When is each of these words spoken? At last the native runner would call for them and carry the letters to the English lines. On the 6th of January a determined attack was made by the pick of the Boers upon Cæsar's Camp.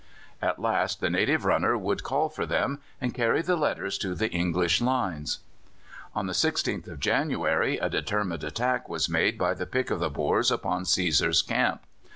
At 0.41 0.57
last 0.57 0.99
the 0.99 1.11
native 1.11 1.45
runner 1.45 1.77
would 1.77 2.01
call 2.03 2.27
for 2.27 2.47
them 2.47 2.79
and 2.99 3.13
carry 3.13 3.43
the 3.43 3.55
letters 3.55 3.99
to 3.99 4.15
the 4.15 4.31
English 4.31 4.81
lines. 4.81 5.41
On 6.15 6.25
the 6.25 6.33
6th 6.33 6.87
of 6.87 6.99
January 6.99 7.77
a 7.77 7.87
determined 7.87 8.43
attack 8.43 8.89
was 8.89 9.07
made 9.09 9.37
by 9.37 9.53
the 9.53 9.67
pick 9.67 9.91
of 9.91 9.99
the 9.99 10.09
Boers 10.09 10.49
upon 10.49 10.85
Cæsar's 10.85 11.43
Camp. 11.43 11.83